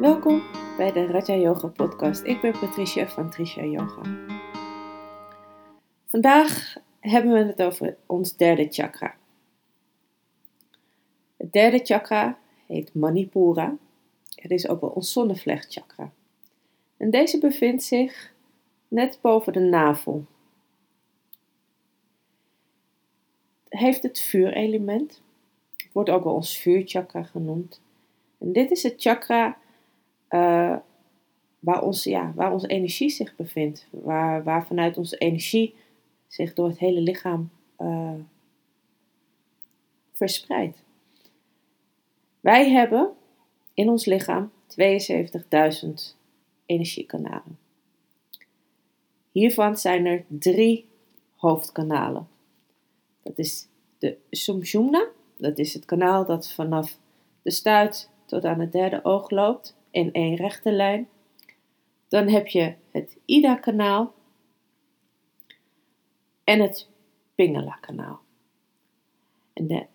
Welkom 0.00 0.42
bij 0.76 0.92
de 0.92 1.06
Raja 1.06 1.34
Yoga 1.34 1.68
podcast. 1.68 2.24
Ik 2.24 2.40
ben 2.40 2.58
Patricia 2.58 3.08
van 3.08 3.30
Tricia 3.30 3.64
Yoga. 3.64 4.02
Vandaag 6.06 6.76
hebben 7.00 7.32
we 7.32 7.38
het 7.38 7.62
over 7.62 7.96
ons 8.06 8.36
derde 8.36 8.66
chakra. 8.70 9.16
Het 11.36 11.52
derde 11.52 11.78
chakra 11.84 12.38
heet 12.66 12.94
Manipura. 12.94 13.76
Het 14.34 14.50
is 14.50 14.68
ook 14.68 14.80
wel 14.80 14.90
ons 14.90 15.12
zonnevlechtchakra. 15.12 16.12
En 16.96 17.10
deze 17.10 17.38
bevindt 17.38 17.82
zich 17.82 18.32
net 18.88 19.18
boven 19.20 19.52
de 19.52 19.60
navel. 19.60 20.24
Heeft 23.68 24.02
het 24.02 24.20
vuurelement. 24.20 25.22
Wordt 25.92 26.10
ook 26.10 26.24
wel 26.24 26.34
ons 26.34 26.58
vuurchakra 26.58 27.22
genoemd. 27.22 27.80
En 28.38 28.52
dit 28.52 28.70
is 28.70 28.82
het 28.82 28.94
chakra 28.96 29.58
uh, 30.30 30.76
waar, 31.58 31.82
onze, 31.82 32.10
ja, 32.10 32.32
waar 32.34 32.52
onze 32.52 32.66
energie 32.66 33.10
zich 33.10 33.36
bevindt. 33.36 33.86
Waar, 33.90 34.44
waar 34.44 34.66
vanuit 34.66 34.98
onze 34.98 35.16
energie 35.16 35.74
zich 36.26 36.54
door 36.54 36.68
het 36.68 36.78
hele 36.78 37.00
lichaam 37.00 37.50
uh, 37.78 38.14
verspreidt. 40.12 40.82
Wij 42.40 42.70
hebben 42.70 43.12
in 43.74 43.88
ons 43.88 44.04
lichaam 44.04 44.50
72.000 44.80 45.90
energiekanalen. 46.66 47.58
Hiervan 49.32 49.76
zijn 49.76 50.06
er 50.06 50.24
drie 50.28 50.88
hoofdkanalen. 51.36 52.28
Dat 53.22 53.38
is 53.38 53.66
de 53.98 54.16
Sumshumna, 54.30 55.08
dat 55.36 55.58
is 55.58 55.74
het 55.74 55.84
kanaal 55.84 56.24
dat 56.24 56.52
vanaf 56.52 56.98
de 57.42 57.50
stuit 57.50 58.10
tot 58.26 58.44
aan 58.44 58.60
het 58.60 58.72
derde 58.72 59.04
oog 59.04 59.30
loopt 59.30 59.76
in 59.90 60.12
één 60.12 60.34
rechte 60.34 60.72
lijn. 60.72 61.08
Dan 62.08 62.28
heb 62.28 62.46
je 62.46 62.74
het 62.90 63.16
Ida-kanaal 63.24 64.14
en 66.44 66.60
het 66.60 66.88
Pingala-kanaal. 67.34 68.20
En 69.52 69.66
de 69.66 69.86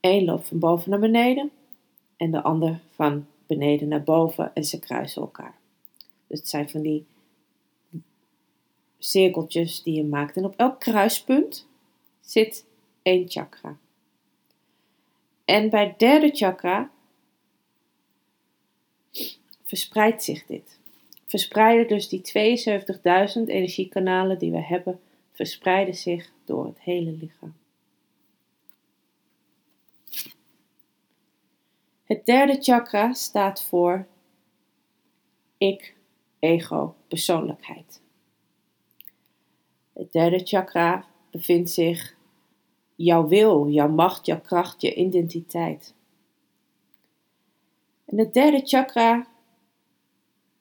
een 0.00 0.24
loopt 0.24 0.48
van 0.48 0.58
boven 0.58 0.90
naar 0.90 0.98
beneden 0.98 1.50
en 2.16 2.30
de 2.30 2.42
ander 2.42 2.80
van 2.90 3.26
beneden 3.46 3.88
naar 3.88 4.02
boven 4.02 4.54
en 4.54 4.64
ze 4.64 4.78
kruisen 4.78 5.22
elkaar. 5.22 5.58
Dus 6.26 6.38
het 6.38 6.48
zijn 6.48 6.70
van 6.70 6.82
die 6.82 7.06
cirkeltjes 8.98 9.82
die 9.82 9.94
je 9.94 10.04
maakt. 10.04 10.36
En 10.36 10.44
op 10.44 10.54
elk 10.56 10.80
kruispunt 10.80 11.68
zit 12.20 12.66
één 13.02 13.28
chakra. 13.28 13.76
En 15.44 15.70
bij 15.70 15.86
het 15.86 15.98
derde 15.98 16.30
chakra 16.30 16.90
verspreidt 19.66 20.22
zich 20.22 20.46
dit. 20.46 20.78
Verspreiden 21.26 21.88
dus 21.88 22.08
die 22.08 22.20
72.000 22.20 23.42
energiekanalen 23.46 24.38
die 24.38 24.50
we 24.50 24.62
hebben, 24.62 25.00
verspreiden 25.32 25.94
zich 25.94 26.32
door 26.44 26.66
het 26.66 26.80
hele 26.80 27.10
lichaam. 27.10 27.54
Het 32.04 32.26
derde 32.26 32.62
chakra 32.62 33.12
staat 33.12 33.62
voor 33.62 34.06
ik, 35.58 35.94
ego, 36.38 36.94
persoonlijkheid. 37.08 38.00
Het 39.92 40.12
derde 40.12 40.40
chakra 40.44 41.06
bevindt 41.30 41.70
zich 41.70 42.16
jouw 42.94 43.28
wil, 43.28 43.68
jouw 43.68 43.88
macht, 43.88 44.26
jouw 44.26 44.40
kracht, 44.40 44.80
je 44.80 44.94
identiteit. 44.94 45.94
En 48.04 48.18
het 48.18 48.34
derde 48.34 48.60
chakra 48.64 49.26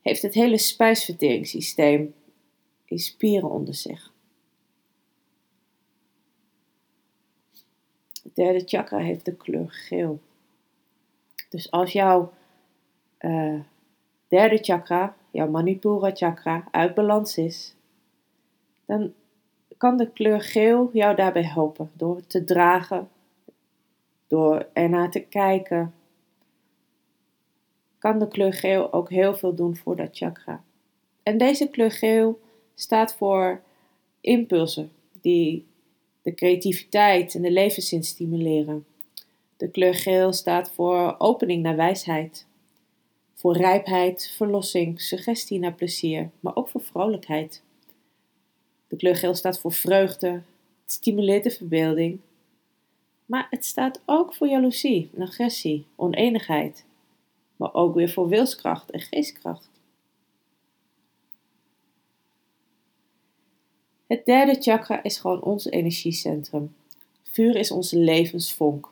heeft 0.06 0.22
het 0.22 0.34
hele 0.34 0.58
spijsverteringssysteem 0.58 2.14
in 2.86 3.00
spieren 3.00 3.50
onder 3.50 3.74
zich. 3.74 4.14
Het 8.24 8.36
derde 8.36 8.62
chakra 8.66 8.98
heeft 8.98 9.26
de 9.26 9.36
kleur 9.36 9.72
geel. 9.72 10.20
Dus 11.50 11.72
als 11.72 11.92
jouw 11.92 12.34
uh, 13.20 13.60
derde 14.28 14.58
chakra, 14.58 15.16
jouw 15.32 15.50
Manipura 15.50 16.12
chakra, 16.16 16.68
uit 16.72 16.94
balans 16.94 17.38
is, 17.38 17.76
dan 18.86 19.14
kan 19.78 19.98
de 19.98 20.12
kleur 20.12 20.42
geel 20.42 20.90
jou 20.94 21.16
daarbij 21.16 21.46
helpen 21.46 21.92
door 21.94 22.28
te 22.28 22.44
dragen, 22.44 23.10
door 24.28 24.68
ernaar 24.74 25.12
te 25.12 25.20
kijken, 25.20 25.94
kan 28.06 28.20
de 28.20 28.28
kleur 28.28 28.54
geel 28.54 28.94
ook 28.94 29.10
heel 29.10 29.36
veel 29.36 29.56
doen 29.56 29.76
voor 29.76 29.96
dat 29.96 30.10
chakra. 30.12 30.64
En 31.24 31.38
deze 31.38 31.68
kleur 31.68 31.92
geel 31.92 32.40
staat 32.76 33.16
voor 33.16 33.62
impulsen 34.22 34.92
die 35.22 35.66
de 36.22 36.34
creativiteit 36.34 37.36
en 37.36 37.42
de 37.42 37.52
levenszin 37.52 38.04
stimuleren. 38.04 38.86
De 39.58 39.70
kleur 39.70 39.96
geel 39.96 40.34
staat 40.34 40.72
voor 40.72 41.16
opening 41.18 41.64
naar 41.64 41.76
wijsheid, 41.76 42.46
voor 43.34 43.58
rijpheid, 43.58 44.34
verlossing, 44.36 45.02
suggestie 45.02 45.60
naar 45.60 45.74
plezier, 45.74 46.30
maar 46.40 46.56
ook 46.56 46.70
voor 46.70 46.82
vrolijkheid. 46.82 47.62
De 48.88 48.96
kleur 48.96 49.16
geel 49.16 49.36
staat 49.36 49.60
voor 49.60 49.74
vreugde, 49.74 50.30
het 50.84 50.92
stimuleert 50.92 51.44
de 51.44 51.52
verbeelding, 51.52 52.20
maar 53.26 53.48
het 53.50 53.66
staat 53.66 54.02
ook 54.06 54.34
voor 54.34 54.48
jaloezie 54.48 55.10
agressie, 55.20 55.86
oneenigheid, 55.96 56.85
maar 57.56 57.74
ook 57.74 57.96
weer 57.96 58.10
voor 58.10 58.28
wilskracht 58.28 58.92
en 58.92 59.00
geestkracht. 59.00 59.70
Het 64.08 64.26
derde 64.26 64.62
chakra 64.62 65.04
is 65.04 65.18
gewoon 65.18 65.42
ons 65.42 65.66
energiecentrum. 65.66 66.76
Vuur 67.24 67.56
is 67.56 67.72
onze 67.72 67.98
levensvonk. 67.98 68.92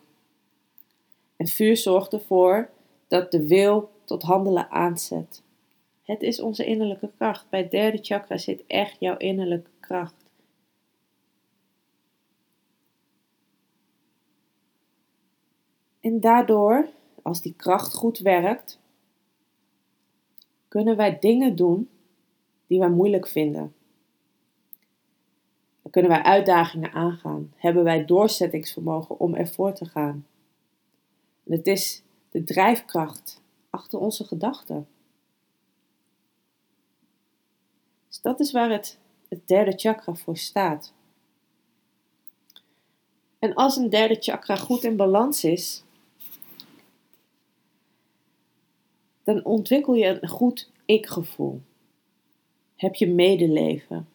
En 1.37 1.47
vuur 1.47 1.77
zorgt 1.77 2.13
ervoor 2.13 2.69
dat 3.07 3.31
de 3.31 3.47
wil 3.47 3.91
tot 4.03 4.23
handelen 4.23 4.69
aanzet. 4.69 5.43
Het 6.03 6.21
is 6.21 6.41
onze 6.41 6.65
innerlijke 6.65 7.11
kracht. 7.17 7.49
Bij 7.49 7.59
het 7.59 7.71
derde 7.71 7.97
chakra 8.01 8.37
zit 8.37 8.63
echt 8.67 8.99
jouw 8.99 9.17
innerlijke 9.17 9.69
kracht. 9.79 10.15
En 15.99 16.19
daardoor 16.19 16.87
als 17.23 17.41
die 17.41 17.53
kracht 17.57 17.93
goed 17.93 18.17
werkt, 18.17 18.79
kunnen 20.67 20.97
wij 20.97 21.19
dingen 21.19 21.55
doen 21.55 21.89
die 22.67 22.79
wij 22.79 22.89
moeilijk 22.89 23.27
vinden. 23.27 23.73
Dan 25.81 25.91
kunnen 25.91 26.11
wij 26.11 26.23
uitdagingen 26.23 26.91
aangaan. 26.91 27.53
Hebben 27.55 27.83
wij 27.83 28.05
doorzettingsvermogen 28.05 29.19
om 29.19 29.35
ervoor 29.35 29.73
te 29.73 29.85
gaan. 29.85 30.25
En 31.45 31.51
het 31.51 31.67
is 31.67 32.03
de 32.29 32.43
drijfkracht 32.43 33.41
achter 33.69 33.99
onze 33.99 34.23
gedachten. 34.23 34.87
Dus 38.07 38.21
dat 38.21 38.39
is 38.39 38.51
waar 38.51 38.71
het, 38.71 38.99
het 39.29 39.47
derde 39.47 39.73
chakra 39.75 40.13
voor 40.13 40.37
staat. 40.37 40.93
En 43.39 43.53
als 43.53 43.75
een 43.75 43.89
derde 43.89 44.15
chakra 44.19 44.55
goed 44.55 44.83
in 44.83 44.95
balans 44.95 45.43
is, 45.43 45.83
dan 49.23 49.45
ontwikkel 49.45 49.93
je 49.93 50.17
een 50.21 50.29
goed 50.29 50.71
ik-gevoel. 50.85 51.61
Heb 52.75 52.95
je 52.95 53.07
medeleven, 53.07 54.07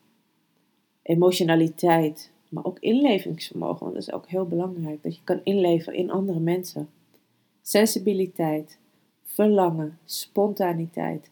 emotionaliteit, 1.03 2.31
maar 2.49 2.65
ook 2.65 2.79
inlevingsvermogen, 2.79 3.81
want 3.81 3.95
dat 3.95 4.03
is 4.03 4.13
ook 4.13 4.29
heel 4.29 4.47
belangrijk, 4.47 5.03
dat 5.03 5.15
je 5.15 5.23
kan 5.25 5.41
inleven 5.43 5.95
in 5.95 6.11
andere 6.11 6.41
mensen. 6.41 6.89
Sensibiliteit, 7.63 8.79
verlangen, 9.25 9.99
spontaniteit 10.05 11.31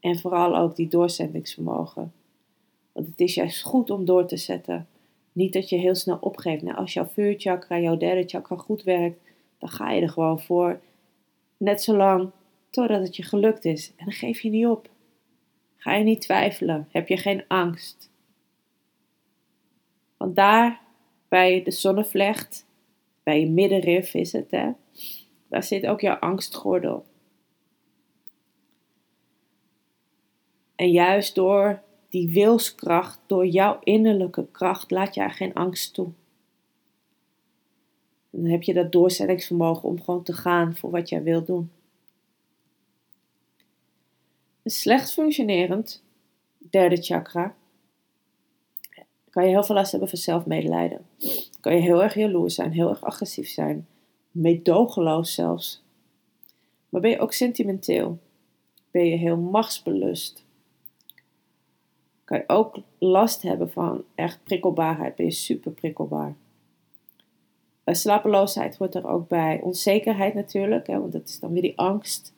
en 0.00 0.18
vooral 0.18 0.56
ook 0.56 0.76
die 0.76 0.88
doorzettingsvermogen. 0.88 2.12
Want 2.92 3.06
het 3.06 3.20
is 3.20 3.34
juist 3.34 3.62
goed 3.62 3.90
om 3.90 4.04
door 4.04 4.26
te 4.26 4.36
zetten. 4.36 4.86
Niet 5.32 5.52
dat 5.52 5.68
je 5.68 5.76
heel 5.76 5.94
snel 5.94 6.18
opgeeft. 6.20 6.62
Nou, 6.62 6.76
als 6.76 6.92
jouw 6.92 7.08
vuurchakra, 7.12 7.78
jouw 7.78 7.96
derde 7.96 8.28
chakra 8.28 8.56
goed 8.56 8.82
werkt, 8.82 9.20
dan 9.58 9.68
ga 9.68 9.90
je 9.90 10.00
er 10.00 10.08
gewoon 10.08 10.40
voor. 10.40 10.80
Net 11.56 11.82
zolang 11.82 12.30
totdat 12.70 13.02
het 13.02 13.16
je 13.16 13.22
gelukt 13.22 13.64
is. 13.64 13.92
En 13.96 14.04
dan 14.04 14.14
geef 14.14 14.40
je 14.40 14.50
niet 14.50 14.66
op. 14.66 14.90
Ga 15.76 15.94
je 15.94 16.04
niet 16.04 16.20
twijfelen. 16.20 16.88
Heb 16.90 17.08
je 17.08 17.16
geen 17.16 17.44
angst. 17.48 18.10
Want 20.16 20.36
daar 20.36 20.80
bij 21.28 21.62
de 21.62 21.70
zonnevlecht, 21.70 22.66
bij 23.22 23.40
je 23.40 23.50
middenrif 23.50 24.14
is 24.14 24.32
het, 24.32 24.50
hè, 24.50 24.70
daar 25.48 25.62
zit 25.62 25.86
ook 25.86 26.00
jouw 26.00 26.16
angstgordel. 26.16 27.04
En 30.74 30.90
juist 30.90 31.34
door 31.34 31.82
die 32.08 32.30
wilskracht, 32.30 33.20
door 33.26 33.46
jouw 33.46 33.78
innerlijke 33.82 34.46
kracht, 34.50 34.90
laat 34.90 35.14
je 35.14 35.20
er 35.20 35.30
geen 35.30 35.54
angst 35.54 35.94
toe. 35.94 36.08
En 38.30 38.42
dan 38.42 38.50
heb 38.50 38.62
je 38.62 38.74
dat 38.74 38.92
doorzettingsvermogen 38.92 39.88
om 39.88 40.02
gewoon 40.02 40.22
te 40.22 40.32
gaan 40.32 40.76
voor 40.76 40.90
wat 40.90 41.08
jij 41.08 41.22
wilt 41.22 41.46
doen. 41.46 41.70
Een 44.66 44.72
slecht 44.72 45.12
functionerend 45.12 46.02
derde 46.70 46.96
chakra 46.96 47.54
kan 49.30 49.44
je 49.44 49.48
heel 49.48 49.64
veel 49.64 49.74
last 49.74 49.90
hebben 49.90 50.08
van 50.08 50.18
zelfmedelijden. 50.18 51.06
Kan 51.60 51.74
je 51.74 51.80
heel 51.80 52.02
erg 52.02 52.14
jaloers 52.14 52.54
zijn, 52.54 52.72
heel 52.72 52.88
erg 52.88 53.04
agressief 53.04 53.48
zijn, 53.48 53.86
meedogenloos 54.30 55.34
zelfs. 55.34 55.82
Maar 56.88 57.00
ben 57.00 57.10
je 57.10 57.18
ook 57.18 57.32
sentimenteel? 57.32 58.18
Ben 58.90 59.06
je 59.06 59.16
heel 59.16 59.36
machtsbelust? 59.36 60.44
Kan 62.24 62.38
je 62.38 62.44
ook 62.46 62.78
last 62.98 63.42
hebben 63.42 63.70
van 63.70 64.04
echt 64.14 64.44
prikkelbaarheid? 64.44 65.14
Ben 65.14 65.26
je 65.26 65.32
super 65.32 65.72
prikkelbaar? 65.72 66.36
Uh, 67.84 67.94
slapeloosheid 67.94 68.76
hoort 68.76 68.94
er 68.94 69.06
ook 69.06 69.28
bij. 69.28 69.60
Onzekerheid 69.60 70.34
natuurlijk, 70.34 70.86
hè, 70.86 71.00
want 71.00 71.12
dat 71.12 71.28
is 71.28 71.40
dan 71.40 71.52
weer 71.52 71.62
die 71.62 71.78
angst. 71.78 72.34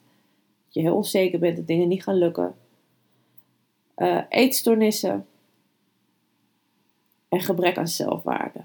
Je 0.79 0.85
heel 0.85 0.97
onzeker 0.97 1.39
bent, 1.39 1.57
dat 1.57 1.67
dingen 1.67 1.89
niet 1.89 2.03
gaan 2.03 2.19
lukken. 2.19 2.55
Uh, 3.97 4.23
eetstoornissen. 4.29 5.27
En 7.29 7.41
gebrek 7.41 7.79
aan 7.79 7.89
zelfwaarde. 7.89 8.61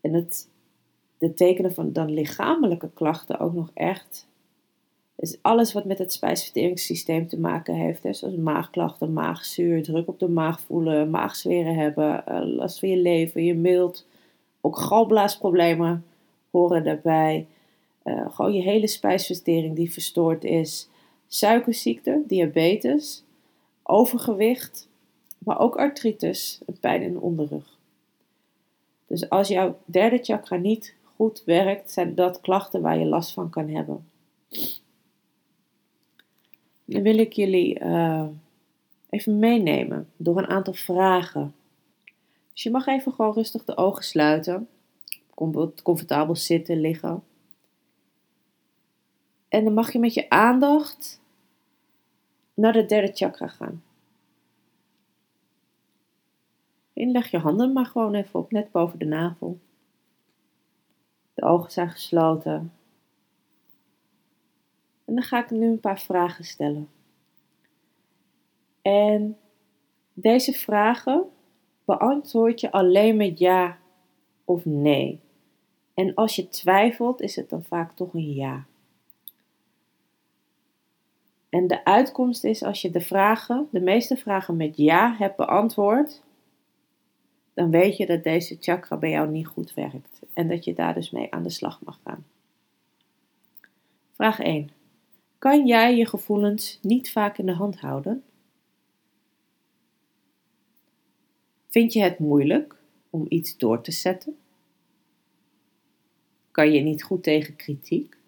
En 0.00 0.14
het, 0.14 0.48
de 1.18 1.34
tekenen 1.34 1.74
van 1.74 1.92
dan 1.92 2.10
lichamelijke 2.10 2.90
klachten 2.94 3.38
ook 3.38 3.52
nog 3.52 3.70
echt. 3.74 4.26
Dus 5.14 5.38
alles 5.42 5.72
wat 5.72 5.84
met 5.84 5.98
het 5.98 6.12
spijsverteringssysteem 6.12 7.28
te 7.28 7.38
maken 7.38 7.74
heeft. 7.74 8.02
Hè, 8.02 8.12
zoals 8.12 8.36
maagklachten, 8.36 9.12
maagzuur, 9.12 9.82
druk 9.82 10.08
op 10.08 10.18
de 10.18 10.28
maag 10.28 10.60
voelen, 10.60 11.10
maagzweren 11.10 11.74
hebben, 11.74 12.24
uh, 12.28 12.40
last 12.44 12.78
van 12.78 12.88
je 12.88 12.96
leven, 12.96 13.44
je 13.44 13.54
mild. 13.54 14.06
Ook 14.60 14.76
galblaasproblemen 14.76 16.04
horen 16.50 16.84
daarbij. 16.84 17.46
Uh, 18.04 18.34
gewoon 18.34 18.52
je 18.52 18.62
hele 18.62 18.86
spijsvertering 18.86 19.76
die 19.76 19.92
verstoord 19.92 20.44
is. 20.44 20.88
Suikerziekte, 21.26 22.22
diabetes, 22.26 23.24
overgewicht, 23.82 24.88
maar 25.38 25.58
ook 25.58 25.76
artritis 25.76 26.60
pijn 26.80 27.02
in 27.02 27.12
de 27.12 27.20
onderrug. 27.20 27.78
Dus 29.06 29.28
als 29.28 29.48
jouw 29.48 29.78
derde 29.84 30.18
chakra 30.22 30.56
niet 30.56 30.94
goed 31.16 31.42
werkt, 31.44 31.90
zijn 31.90 32.14
dat 32.14 32.40
klachten 32.40 32.80
waar 32.80 32.98
je 32.98 33.04
last 33.04 33.32
van 33.32 33.50
kan 33.50 33.68
hebben. 33.68 34.10
Dan 36.84 37.02
wil 37.02 37.18
ik 37.18 37.32
jullie 37.32 37.80
uh, 37.80 38.26
even 39.10 39.38
meenemen 39.38 40.08
door 40.16 40.38
een 40.38 40.46
aantal 40.46 40.72
vragen. 40.72 41.54
Dus 42.52 42.62
je 42.62 42.70
mag 42.70 42.86
even 42.86 43.12
gewoon 43.12 43.32
rustig 43.32 43.64
de 43.64 43.76
ogen 43.76 44.04
sluiten. 44.04 44.68
Comfortabel 45.82 46.36
zitten, 46.36 46.80
liggen. 46.80 47.22
En 49.52 49.64
dan 49.64 49.74
mag 49.74 49.92
je 49.92 49.98
met 49.98 50.14
je 50.14 50.30
aandacht 50.30 51.20
naar 52.54 52.72
de 52.72 52.86
derde 52.86 53.12
chakra 53.12 53.46
gaan. 53.46 53.82
En 56.92 57.10
leg 57.10 57.30
je 57.30 57.38
handen 57.38 57.72
maar 57.72 57.86
gewoon 57.86 58.14
even 58.14 58.40
op, 58.40 58.50
net 58.50 58.70
boven 58.70 58.98
de 58.98 59.04
navel. 59.04 59.58
De 61.34 61.42
ogen 61.42 61.70
zijn 61.70 61.90
gesloten. 61.90 62.72
En 65.04 65.14
dan 65.14 65.22
ga 65.22 65.42
ik 65.44 65.50
nu 65.50 65.66
een 65.66 65.80
paar 65.80 66.00
vragen 66.00 66.44
stellen. 66.44 66.88
En 68.82 69.38
deze 70.12 70.52
vragen 70.52 71.24
beantwoord 71.84 72.60
je 72.60 72.72
alleen 72.72 73.16
met 73.16 73.38
ja 73.38 73.78
of 74.44 74.64
nee. 74.64 75.20
En 75.94 76.14
als 76.14 76.36
je 76.36 76.48
twijfelt, 76.48 77.20
is 77.20 77.36
het 77.36 77.50
dan 77.50 77.64
vaak 77.64 77.92
toch 77.92 78.14
een 78.14 78.32
ja. 78.34 78.66
En 81.52 81.66
de 81.66 81.84
uitkomst 81.84 82.44
is 82.44 82.62
als 82.62 82.82
je 82.82 82.90
de 82.90 83.00
vragen, 83.00 83.68
de 83.70 83.80
meeste 83.80 84.16
vragen 84.16 84.56
met 84.56 84.76
ja 84.76 85.14
hebt 85.16 85.36
beantwoord, 85.36 86.22
dan 87.54 87.70
weet 87.70 87.96
je 87.96 88.06
dat 88.06 88.24
deze 88.24 88.56
chakra 88.60 88.96
bij 88.96 89.10
jou 89.10 89.28
niet 89.28 89.46
goed 89.46 89.74
werkt 89.74 90.20
en 90.32 90.48
dat 90.48 90.64
je 90.64 90.74
daar 90.74 90.94
dus 90.94 91.10
mee 91.10 91.32
aan 91.32 91.42
de 91.42 91.50
slag 91.50 91.80
mag 91.84 92.00
gaan. 92.04 92.24
Vraag 94.12 94.40
1. 94.40 94.70
Kan 95.38 95.66
jij 95.66 95.96
je 95.96 96.06
gevoelens 96.06 96.78
niet 96.82 97.12
vaak 97.12 97.38
in 97.38 97.46
de 97.46 97.54
hand 97.54 97.80
houden? 97.80 98.24
Vind 101.68 101.92
je 101.92 102.02
het 102.02 102.18
moeilijk 102.18 102.76
om 103.10 103.26
iets 103.28 103.56
door 103.56 103.80
te 103.80 103.92
zetten? 103.92 104.36
Kan 106.50 106.72
je 106.72 106.80
niet 106.80 107.02
goed 107.02 107.22
tegen 107.22 107.56
kritiek? 107.56 108.20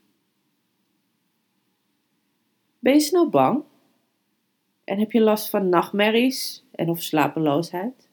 Ben 2.84 2.92
je 2.92 3.00
snel 3.00 3.28
bang? 3.28 3.64
En 4.84 4.98
heb 4.98 5.12
je 5.12 5.20
last 5.20 5.50
van 5.50 5.68
nachtmerries 5.68 6.64
en 6.70 6.88
of 6.88 7.02
slapeloosheid? 7.02 8.08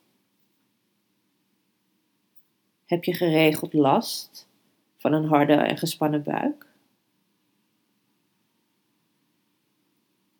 Heb 2.85 3.03
je 3.03 3.13
geregeld 3.13 3.73
last 3.73 4.49
van 4.97 5.13
een 5.13 5.25
harde 5.25 5.53
en 5.53 5.77
gespannen 5.77 6.23
buik? 6.23 6.67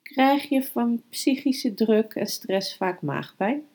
Krijg 0.02 0.50
je 0.50 0.64
van 0.64 1.04
psychische 1.10 1.74
druk 1.74 2.14
en 2.14 2.28
stress 2.28 2.78
vaak 2.78 3.02
maagpijn? 3.02 3.66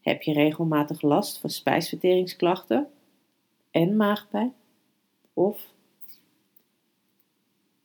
Heb 0.00 0.22
je 0.22 0.32
regelmatig 0.32 1.02
last 1.02 1.38
van 1.38 1.50
spijsverteringsklachten 1.50 2.90
en 3.70 3.96
maagpijn? 3.96 4.54
Of 5.32 5.76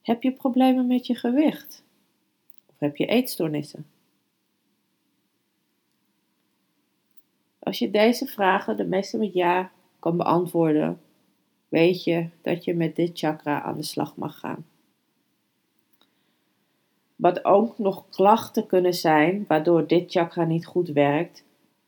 heb 0.04 0.22
je 0.22 0.32
problemen 0.32 0.86
met 0.86 1.06
je 1.06 1.14
gewicht? 1.14 1.84
Of 2.66 2.74
heb 2.78 2.96
je 2.96 3.06
eetstoornissen? 3.06 3.86
Als 7.58 7.78
je 7.78 7.90
deze 7.90 8.26
vragen 8.26 8.76
de 8.76 8.84
meeste 8.84 9.18
met 9.18 9.32
ja 9.32 9.70
kan 9.98 10.16
beantwoorden, 10.16 11.00
weet 11.68 12.04
je 12.04 12.28
dat 12.42 12.64
je 12.64 12.74
met 12.74 12.96
dit 12.96 13.18
chakra 13.18 13.62
aan 13.62 13.76
de 13.76 13.82
slag 13.82 14.16
mag 14.16 14.38
gaan. 14.38 14.66
Wat 17.16 17.44
ook 17.44 17.78
nog 17.78 18.08
klachten 18.10 18.66
kunnen 18.66 18.94
zijn 18.94 19.44
waardoor 19.48 19.86
dit 19.86 20.10
chakra 20.10 20.44
niet 20.44 20.66
goed 20.66 20.88
werkt, 20.88 21.44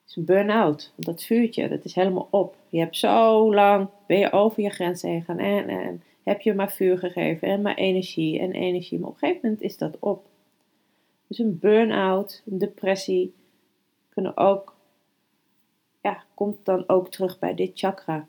is 0.07 0.17
een 0.17 0.25
burn-out. 0.25 0.93
Dat 0.97 1.23
vuurtje, 1.23 1.69
dat 1.69 1.85
is 1.85 1.95
helemaal 1.95 2.29
op. 2.31 2.57
Je 2.69 2.79
hebt 2.79 2.97
zo 2.97 3.55
lang, 3.55 3.89
ben 4.07 4.19
je 4.19 4.33
over 4.33 4.63
je 4.63 4.71
grenzen 4.71 5.11
heen 5.11 5.21
gegaan 5.21 5.39
en, 5.39 5.69
en 5.69 6.03
heb 6.27 6.41
je 6.41 6.55
maar 6.55 6.73
vuur 6.73 6.99
gegeven 6.99 7.49
en 7.49 7.63
maar 7.63 7.75
energie 7.75 8.39
en 8.39 8.53
energie. 8.53 8.99
Maar 8.99 9.09
op 9.09 9.15
een 9.15 9.21
gegeven 9.21 9.41
moment 9.43 9.63
is 9.63 9.79
dat 9.79 9.97
op. 9.99 10.29
Dus 11.27 11.39
een 11.39 11.59
burn-out, 11.59 12.43
een 12.47 12.59
depressie 12.59 13.35
kunnen 14.09 14.37
ook 14.37 14.77
ja, 16.03 16.25
komt 16.35 16.65
dan 16.65 16.89
ook 16.89 17.11
terug 17.11 17.39
bij 17.39 17.55
dit 17.55 17.71
chakra. 17.75 18.29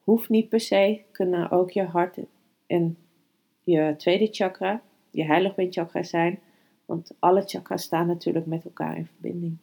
Hoeft 0.00 0.28
niet 0.28 0.48
per 0.48 0.60
se, 0.60 1.02
kunnen 1.10 1.50
ook 1.50 1.70
je 1.70 1.84
hart 1.84 2.18
en 2.66 2.98
je 3.62 3.94
tweede 3.96 4.28
chakra, 4.30 4.82
je 5.10 5.24
heiligbeenchakra 5.24 6.02
zijn, 6.02 6.38
want 6.84 7.10
alle 7.18 7.42
chakras 7.42 7.82
staan 7.82 8.06
natuurlijk 8.06 8.46
met 8.46 8.64
elkaar 8.64 8.96
in 8.96 9.06
verbinding. 9.06 9.56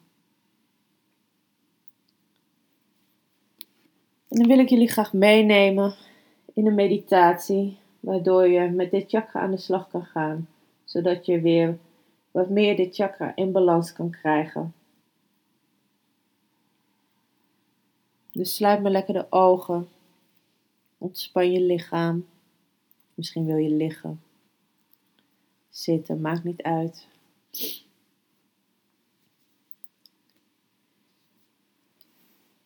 En 4.28 4.38
dan 4.38 4.46
wil 4.46 4.58
ik 4.58 4.68
jullie 4.68 4.90
graag 4.90 5.12
meenemen 5.12 5.94
in 6.54 6.66
een 6.66 6.74
meditatie, 6.74 7.78
waardoor 8.00 8.46
je 8.48 8.70
met 8.70 8.90
dit 8.90 9.10
chakra 9.10 9.40
aan 9.40 9.50
de 9.50 9.56
slag 9.56 9.88
kan 9.88 10.04
gaan, 10.04 10.48
zodat 10.84 11.26
je 11.26 11.40
weer 11.40 11.78
wat 12.30 12.48
meer 12.48 12.76
dit 12.76 12.94
chakra 12.94 13.36
in 13.36 13.52
balans 13.52 13.92
kan 13.92 14.10
krijgen. 14.10 14.74
Dus 18.30 18.54
sluit 18.54 18.82
maar 18.82 18.90
lekker 18.90 19.14
de 19.14 19.26
ogen. 19.30 19.88
Ontspan 20.98 21.52
je 21.52 21.60
lichaam. 21.60 22.26
Misschien 23.14 23.46
wil 23.46 23.56
je 23.56 23.70
liggen. 23.70 24.20
Zitten, 25.70 26.20
maakt 26.20 26.44
niet 26.44 26.62
uit. 26.62 27.06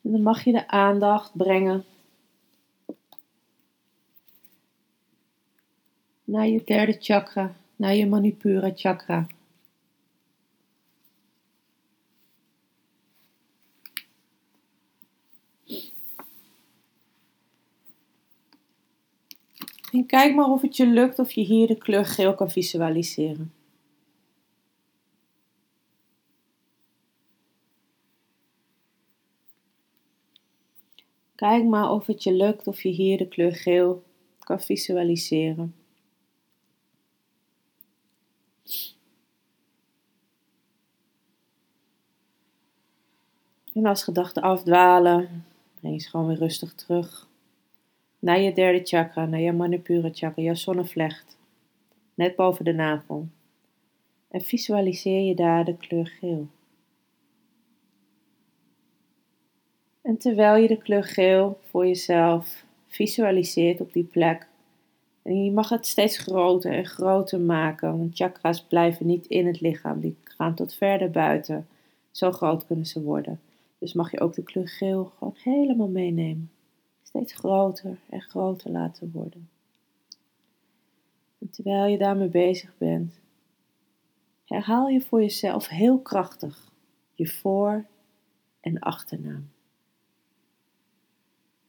En 0.03 0.11
dan 0.11 0.23
mag 0.23 0.45
je 0.45 0.53
de 0.53 0.69
aandacht 0.69 1.37
brengen 1.37 1.85
naar 6.29 6.49
je 6.49 6.63
derde 6.65 6.97
chakra, 7.01 7.57
naar 7.77 7.95
je 7.95 8.07
Manipura 8.07 8.73
chakra. 8.75 9.27
En 19.93 20.07
kijk 20.07 20.35
maar 20.35 20.51
of 20.51 20.63
het 20.63 20.77
je 20.77 20.87
lukt 20.87 21.19
of 21.19 21.33
je 21.33 21.41
hier 21.41 21.67
de 21.67 21.79
kleur 21.79 22.07
geel 22.07 22.35
kan 22.35 22.51
visualiseren. 22.51 23.53
Kijk 31.35 31.65
maar 31.65 31.91
of 31.91 32.07
het 32.07 32.23
je 32.23 32.33
lukt 32.33 32.67
of 32.67 32.83
je 32.83 32.89
hier 32.89 33.19
de 33.19 33.29
kleur 33.29 33.55
geel 33.55 34.03
kan 34.39 34.61
visualiseren. 34.61 35.75
En 43.75 43.87
als 43.87 44.03
gedachten 44.03 44.43
afdwalen, 44.43 45.45
breng 45.81 46.03
ze 46.03 46.09
gewoon 46.09 46.27
weer 46.27 46.39
rustig 46.39 46.75
terug 46.75 47.29
naar 48.19 48.41
je 48.41 48.53
derde 48.53 48.85
chakra, 48.85 49.27
naar 49.27 49.41
je 49.41 49.53
Manipure 49.53 50.11
chakra, 50.13 50.43
je 50.43 50.55
zonnevlecht, 50.55 51.39
net 52.15 52.37
boven 52.37 52.65
de 52.65 52.73
navel. 52.73 53.27
En 54.29 54.41
visualiseer 54.41 55.27
je 55.27 55.35
daar 55.35 55.65
de 55.65 55.77
kleur 55.77 56.07
geel. 56.07 56.47
En 60.03 60.19
terwijl 60.19 60.63
je 60.63 60.69
de 60.69 60.79
kleur 60.79 61.05
geel 61.05 61.59
voor 61.63 61.87
jezelf 61.87 62.65
visualiseert 62.87 63.81
op 63.81 63.93
die 63.93 64.05
plek, 64.05 64.48
en 65.23 65.45
je 65.45 65.53
mag 65.53 65.69
het 65.69 65.87
steeds 65.87 66.19
groter 66.19 66.73
en 66.73 66.87
groter 66.87 67.41
maken, 67.41 67.99
want 67.99 68.17
chakra's 68.17 68.65
blijven 68.65 69.07
niet 69.07 69.27
in 69.27 69.47
het 69.47 69.61
lichaam, 69.61 70.01
die 70.01 70.17
gaan 70.23 70.55
tot 70.55 70.75
verder 70.75 71.11
buiten. 71.11 71.67
Zo 72.11 72.33
groot 72.33 72.67
kunnen 72.67 72.87
ze 72.87 73.03
worden. 73.03 73.41
Dus 73.79 73.93
mag 73.93 74.11
je 74.11 74.21
ook 74.21 74.35
de 74.35 74.43
kleur 74.43 74.69
geel 74.69 75.05
gewoon 75.05 75.35
helemaal 75.37 75.89
meenemen. 75.89 76.51
Steeds 77.03 77.33
groter 77.33 77.99
en 78.09 78.21
groter 78.21 78.71
laten 78.71 79.11
worden. 79.13 79.49
En 81.39 81.51
terwijl 81.51 81.87
je 81.87 81.99
daarmee 81.99 82.29
bezig 82.29 82.75
bent, 82.79 83.21
herhaal 84.45 84.89
je 84.89 85.01
voor 85.01 85.21
jezelf 85.21 85.69
heel 85.69 85.99
krachtig 85.99 86.71
je 87.15 87.27
voor- 87.27 87.85
en 88.61 88.79
achternaam. 88.79 89.51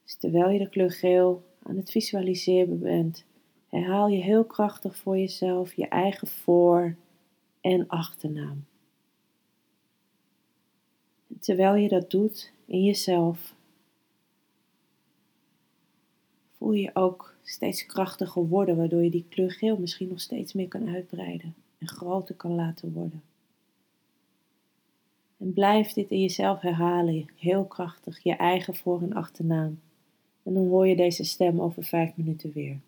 Dus 0.03 0.15
terwijl 0.15 0.49
je 0.49 0.59
de 0.59 0.69
kleur 0.69 0.91
geel 0.91 1.43
aan 1.63 1.77
het 1.77 1.91
visualiseren 1.91 2.79
bent, 2.79 3.25
herhaal 3.69 4.07
je 4.07 4.23
heel 4.23 4.45
krachtig 4.45 4.97
voor 4.97 5.17
jezelf 5.17 5.73
je 5.73 5.87
eigen 5.87 6.27
voor- 6.27 6.95
en 7.61 7.87
achternaam. 7.87 8.65
Terwijl 11.39 11.75
je 11.75 11.89
dat 11.89 12.11
doet 12.11 12.51
in 12.65 12.83
jezelf, 12.83 13.55
voel 16.57 16.71
je 16.71 16.89
ook 16.93 17.35
steeds 17.43 17.85
krachtiger 17.85 18.47
worden, 18.47 18.77
waardoor 18.77 19.03
je 19.03 19.09
die 19.09 19.25
kleur 19.29 19.51
geel 19.51 19.77
misschien 19.77 20.07
nog 20.07 20.21
steeds 20.21 20.53
meer 20.53 20.67
kan 20.67 20.89
uitbreiden 20.89 21.55
en 21.77 21.87
groter 21.87 22.35
kan 22.35 22.55
laten 22.55 22.93
worden. 22.93 23.23
En 25.37 25.53
blijf 25.53 25.93
dit 25.93 26.09
in 26.09 26.21
jezelf 26.21 26.61
herhalen, 26.61 27.29
heel 27.35 27.65
krachtig, 27.65 28.23
je 28.23 28.35
eigen 28.35 28.75
voor- 28.75 29.01
en 29.01 29.13
achternaam. 29.13 29.79
En 30.43 30.53
dan 30.53 30.67
hoor 30.67 30.87
je 30.87 30.95
deze 30.95 31.23
stem 31.23 31.61
over 31.61 31.83
vijf 31.83 32.15
minuten 32.15 32.51
weer. 32.51 32.79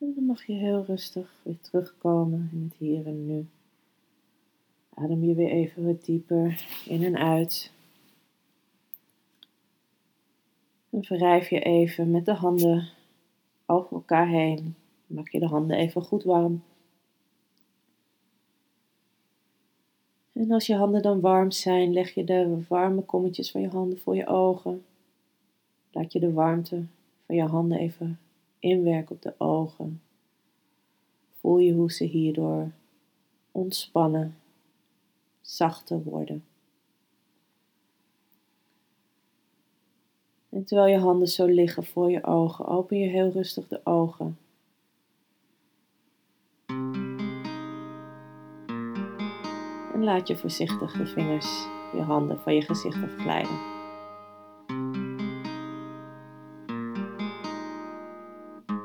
En 0.00 0.12
dan 0.14 0.24
mag 0.24 0.46
je 0.46 0.52
heel 0.52 0.84
rustig 0.84 1.40
weer 1.42 1.60
terugkomen 1.60 2.48
in 2.52 2.62
het 2.62 2.78
hier 2.78 3.06
en 3.06 3.26
nu. 3.26 3.46
Adem 4.94 5.24
je 5.24 5.34
weer 5.34 5.50
even 5.50 5.86
wat 5.86 6.04
dieper 6.04 6.66
in 6.86 7.04
en 7.04 7.16
uit. 7.16 7.72
En 10.90 11.00
wrijf 11.00 11.50
je 11.50 11.60
even 11.60 12.10
met 12.10 12.24
de 12.24 12.32
handen 12.32 12.88
over 13.66 13.92
elkaar 13.92 14.28
heen. 14.28 14.74
Maak 15.06 15.28
je 15.28 15.38
de 15.38 15.46
handen 15.46 15.76
even 15.76 16.02
goed 16.02 16.22
warm. 16.22 16.62
En 20.32 20.50
als 20.50 20.66
je 20.66 20.74
handen 20.74 21.02
dan 21.02 21.20
warm 21.20 21.50
zijn, 21.50 21.92
leg 21.92 22.14
je 22.14 22.24
de 22.24 22.64
warme 22.68 23.02
kommetjes 23.02 23.50
van 23.50 23.60
je 23.60 23.68
handen 23.68 23.98
voor 23.98 24.16
je 24.16 24.26
ogen. 24.26 24.84
Laat 25.90 26.12
je 26.12 26.20
de 26.20 26.32
warmte 26.32 26.84
van 27.26 27.36
je 27.36 27.42
handen 27.42 27.78
even 27.78 28.18
inwerken 28.60 29.14
op 29.14 29.22
de 29.22 29.34
ogen. 29.38 30.02
Voel 31.40 31.58
je 31.58 31.72
hoe 31.72 31.92
ze 31.92 32.04
hierdoor 32.04 32.70
ontspannen, 33.52 34.36
zachter 35.40 36.02
worden. 36.02 36.44
En 40.48 40.64
terwijl 40.64 40.92
je 40.92 40.98
handen 40.98 41.28
zo 41.28 41.46
liggen 41.46 41.84
voor 41.84 42.10
je 42.10 42.24
ogen, 42.24 42.66
open 42.66 42.98
je 42.98 43.08
heel 43.08 43.30
rustig 43.30 43.68
de 43.68 43.80
ogen. 43.84 44.38
En 49.92 50.04
laat 50.04 50.28
je 50.28 50.36
voorzichtig 50.36 50.92
de 50.92 51.06
vingers, 51.06 51.66
je 51.92 52.00
handen 52.00 52.40
van 52.40 52.54
je 52.54 52.62
gezicht 52.62 53.02
afglijden. 53.02 53.79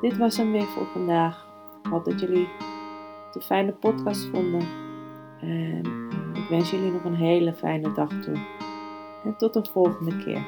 Dit 0.06 0.16
was 0.16 0.36
hem 0.36 0.52
weer 0.52 0.66
voor 0.66 0.86
vandaag. 0.86 1.46
Ik 1.82 1.90
hoop 1.90 2.04
dat 2.04 2.20
jullie 2.20 2.48
een 3.32 3.42
fijne 3.42 3.72
podcast 3.72 4.24
vonden. 4.24 4.60
En 5.40 5.82
eh, 6.34 6.42
ik 6.42 6.48
wens 6.48 6.70
jullie 6.70 6.92
nog 6.92 7.04
een 7.04 7.14
hele 7.14 7.54
fijne 7.54 7.92
dag 7.92 8.08
toe. 8.08 8.36
En 9.24 9.36
tot 9.36 9.56
een 9.56 9.66
volgende 9.66 10.16
keer. 10.16 10.46